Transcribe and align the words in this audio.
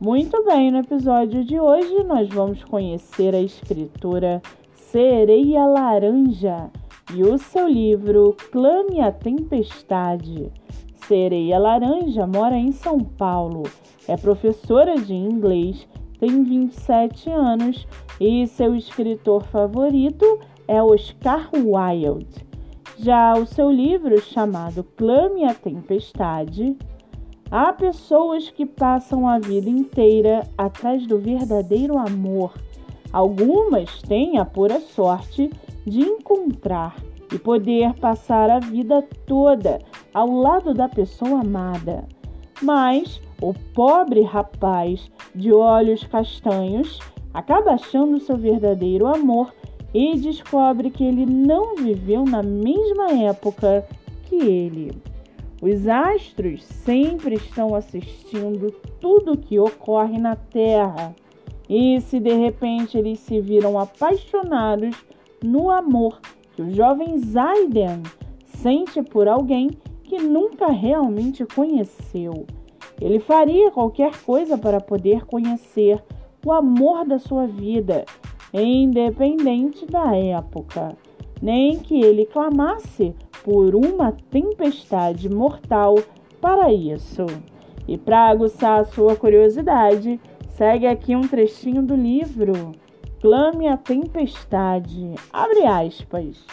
Muito 0.00 0.44
bem, 0.44 0.72
no 0.72 0.78
episódio 0.78 1.44
de 1.44 1.58
hoje 1.58 2.02
nós 2.02 2.28
vamos 2.28 2.64
conhecer 2.64 3.32
a 3.32 3.40
escritora 3.40 4.42
Sereia 4.72 5.64
Laranja 5.64 6.68
e 7.14 7.22
o 7.22 7.38
seu 7.38 7.68
livro 7.68 8.36
Clame 8.50 9.00
a 9.00 9.12
Tempestade. 9.12 10.52
Sereia 11.06 11.58
Laranja 11.58 12.26
mora 12.26 12.56
em 12.56 12.72
São 12.72 12.98
Paulo, 12.98 13.62
é 14.08 14.16
professora 14.16 14.96
de 14.96 15.14
inglês, 15.14 15.86
tem 16.18 16.42
27 16.42 17.30
anos 17.30 17.86
e 18.20 18.46
seu 18.48 18.74
escritor 18.74 19.44
favorito 19.44 20.40
é 20.66 20.82
Oscar 20.82 21.50
Wilde. 21.54 22.44
Já 22.98 23.34
o 23.34 23.46
seu 23.46 23.70
livro, 23.70 24.20
chamado 24.20 24.82
Clame 24.96 25.44
a 25.44 25.54
Tempestade, 25.54 26.76
há 27.54 27.72
pessoas 27.72 28.50
que 28.50 28.66
passam 28.66 29.28
a 29.28 29.38
vida 29.38 29.70
inteira 29.70 30.42
atrás 30.58 31.06
do 31.06 31.20
verdadeiro 31.20 31.96
amor. 31.96 32.52
Algumas 33.12 34.02
têm 34.02 34.38
a 34.38 34.44
pura 34.44 34.80
sorte 34.80 35.48
de 35.86 36.00
encontrar 36.00 36.96
e 37.32 37.38
poder 37.38 37.94
passar 38.00 38.50
a 38.50 38.58
vida 38.58 39.06
toda 39.24 39.78
ao 40.12 40.28
lado 40.32 40.74
da 40.74 40.88
pessoa 40.88 41.42
amada. 41.42 42.08
Mas 42.60 43.22
o 43.40 43.54
pobre 43.72 44.22
rapaz 44.22 45.08
de 45.32 45.52
olhos 45.52 46.02
castanhos 46.02 46.98
acaba 47.32 47.74
achando 47.74 48.18
seu 48.18 48.36
verdadeiro 48.36 49.06
amor 49.06 49.54
e 49.94 50.18
descobre 50.18 50.90
que 50.90 51.04
ele 51.04 51.24
não 51.24 51.76
viveu 51.76 52.24
na 52.24 52.42
mesma 52.42 53.12
época 53.12 53.86
que 54.24 54.34
ele. 54.34 55.13
Os 55.64 55.88
astros 55.88 56.62
sempre 56.62 57.36
estão 57.36 57.74
assistindo 57.74 58.70
tudo 59.00 59.32
o 59.32 59.38
que 59.38 59.58
ocorre 59.58 60.18
na 60.18 60.36
Terra. 60.36 61.16
E 61.66 61.98
se 62.02 62.20
de 62.20 62.34
repente 62.34 62.98
eles 62.98 63.18
se 63.20 63.40
viram 63.40 63.78
apaixonados 63.78 64.94
no 65.42 65.70
amor 65.70 66.20
que 66.54 66.60
o 66.60 66.70
jovem 66.70 67.16
Zaiden 67.16 68.02
sente 68.44 69.02
por 69.02 69.26
alguém 69.26 69.70
que 70.02 70.18
nunca 70.18 70.66
realmente 70.66 71.46
conheceu, 71.46 72.44
ele 73.00 73.18
faria 73.18 73.70
qualquer 73.70 74.22
coisa 74.22 74.58
para 74.58 74.82
poder 74.82 75.24
conhecer 75.24 75.98
o 76.44 76.52
amor 76.52 77.06
da 77.06 77.18
sua 77.18 77.46
vida 77.46 78.04
independente 78.52 79.86
da 79.86 80.14
época, 80.14 80.94
nem 81.40 81.78
que 81.78 81.98
ele 82.02 82.26
clamasse 82.26 83.14
por 83.44 83.76
uma 83.76 84.10
tempestade 84.30 85.28
mortal 85.28 85.94
para 86.40 86.72
isso. 86.72 87.26
E 87.86 87.96
para 87.96 88.28
aguçar 88.28 88.80
a 88.80 88.84
sua 88.84 89.14
curiosidade, 89.14 90.18
segue 90.48 90.88
aqui 90.88 91.14
um 91.14 91.20
trechinho 91.20 91.82
do 91.82 91.94
livro 91.94 92.72
Clame 93.20 93.68
a 93.68 93.76
Tempestade. 93.76 95.14
Abre 95.32 95.64
aspas. 95.64 96.44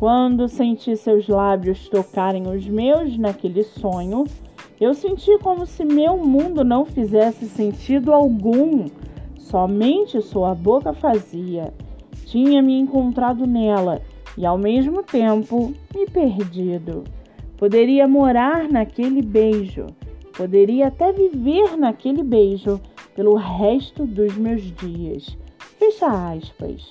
Quando 0.00 0.48
senti 0.48 0.96
seus 0.96 1.28
lábios 1.28 1.88
tocarem 1.88 2.48
os 2.48 2.66
meus 2.66 3.16
naquele 3.16 3.62
sonho, 3.62 4.24
eu 4.80 4.92
senti 4.92 5.38
como 5.38 5.64
se 5.64 5.84
meu 5.84 6.16
mundo 6.16 6.64
não 6.64 6.84
fizesse 6.84 7.46
sentido 7.46 8.12
algum 8.12 8.86
Somente 9.46 10.20
sua 10.22 10.56
boca 10.56 10.92
fazia. 10.92 11.72
Tinha 12.24 12.60
me 12.60 12.76
encontrado 12.76 13.46
nela 13.46 14.02
e 14.36 14.44
ao 14.44 14.58
mesmo 14.58 15.02
tempo 15.02 15.72
me 15.94 16.06
perdido. 16.06 17.04
Poderia 17.56 18.06
morar 18.06 18.68
naquele 18.68 19.22
beijo, 19.22 19.86
poderia 20.36 20.88
até 20.88 21.12
viver 21.12 21.76
naquele 21.76 22.22
beijo 22.22 22.80
pelo 23.14 23.34
resto 23.34 24.04
dos 24.04 24.36
meus 24.36 24.62
dias. 24.62 25.36
Fecha 25.78 26.06
aspas. 26.32 26.90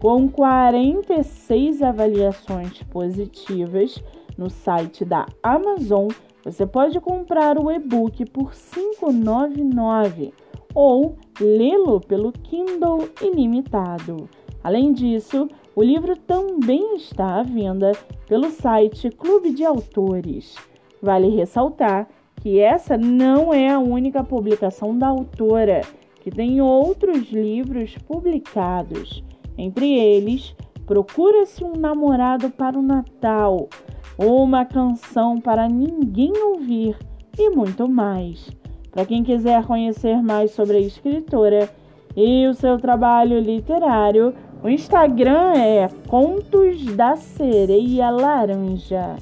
Com 0.00 0.28
46 0.28 1.82
avaliações 1.82 2.82
positivas 2.84 4.02
no 4.36 4.50
site 4.50 5.04
da 5.04 5.26
Amazon, 5.42 6.08
você 6.44 6.66
pode 6.66 7.00
comprar 7.00 7.58
o 7.58 7.70
e-book 7.70 8.24
por 8.26 8.50
R$ 8.50 8.56
5,99 9.02 10.32
ou 10.74 11.16
lê-lo 11.40 12.00
pelo 12.00 12.30
Kindle 12.30 13.08
ilimitado. 13.20 14.28
Além 14.62 14.92
disso, 14.92 15.48
o 15.76 15.82
livro 15.82 16.16
também 16.16 16.96
está 16.96 17.38
à 17.38 17.42
venda 17.44 17.92
pelo 18.26 18.50
site 18.50 19.08
Clube 19.10 19.52
de 19.52 19.64
Autores. 19.64 20.56
Vale 21.00 21.28
ressaltar 21.28 22.08
que 22.42 22.58
essa 22.58 22.98
não 22.98 23.54
é 23.54 23.68
a 23.68 23.78
única 23.78 24.24
publicação 24.24 24.98
da 24.98 25.06
autora, 25.06 25.82
que 26.20 26.32
tem 26.32 26.60
outros 26.60 27.30
livros 27.30 27.96
publicados. 28.08 29.22
Entre 29.56 29.96
eles, 29.96 30.56
Procura-se 30.86 31.64
um 31.64 31.72
namorado 31.72 32.48
para 32.48 32.78
o 32.78 32.82
Natal, 32.82 33.68
uma 34.16 34.64
canção 34.64 35.40
para 35.40 35.68
ninguém 35.68 36.32
ouvir 36.44 36.96
e 37.36 37.50
muito 37.50 37.88
mais. 37.88 38.48
Para 38.92 39.04
quem 39.04 39.24
quiser 39.24 39.66
conhecer 39.66 40.22
mais 40.22 40.52
sobre 40.52 40.76
a 40.76 40.80
escritora 40.80 41.68
e 42.16 42.46
o 42.46 42.54
seu 42.54 42.78
trabalho 42.78 43.40
literário, 43.40 44.32
o 44.62 44.68
Instagram 44.68 45.52
é 45.54 45.88
Contos 46.08 46.84
da 46.96 47.16
Sereia 47.16 48.10
Laranja. 48.10 49.16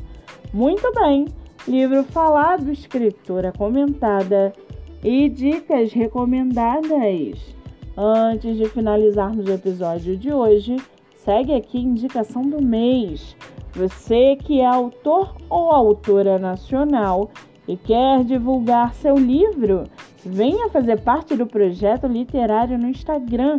Muito 0.52 0.92
bem, 0.94 1.26
livro 1.66 2.04
falado, 2.04 2.70
escritora 2.70 3.52
comentada 3.52 4.52
e 5.02 5.28
dicas 5.28 5.92
recomendadas. 5.92 7.54
Antes 7.96 8.56
de 8.56 8.68
finalizarmos 8.68 9.46
o 9.46 9.52
episódio 9.52 10.16
de 10.16 10.32
hoje, 10.32 10.76
segue 11.16 11.54
aqui 11.54 11.78
a 11.78 11.82
indicação 11.82 12.42
do 12.42 12.62
mês. 12.62 13.36
Você 13.72 14.36
que 14.36 14.60
é 14.60 14.66
autor 14.66 15.34
ou 15.48 15.70
autora 15.70 16.38
nacional 16.38 17.30
e 17.66 17.76
quer 17.76 18.24
divulgar 18.24 18.94
seu 18.94 19.16
livro, 19.16 19.84
venha 20.24 20.70
fazer 20.70 21.00
parte 21.00 21.36
do 21.36 21.46
projeto 21.46 22.06
literário 22.06 22.78
no 22.78 22.88
Instagram 22.88 23.58